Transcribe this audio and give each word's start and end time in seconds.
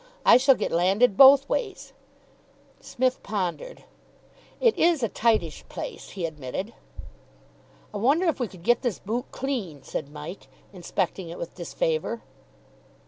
I 0.25 0.37
shall 0.37 0.55
get 0.55 0.71
landed 0.71 1.15
both 1.15 1.47
ways." 1.47 1.93
Psmith 2.79 3.21
pondered. 3.21 3.83
"It 4.59 4.75
is 4.75 5.03
a 5.03 5.07
tightish 5.09 5.63
place," 5.69 6.09
he 6.17 6.25
admitted. 6.25 6.73
"I 7.93 7.97
wonder 7.97 8.25
if 8.25 8.39
we 8.39 8.47
could 8.47 8.63
get 8.63 8.81
this 8.81 8.97
boot 8.97 9.25
clean," 9.31 9.83
said 9.83 10.09
Mike, 10.09 10.47
inspecting 10.73 11.29
it 11.29 11.37
with 11.37 11.53
disfavour. 11.53 12.23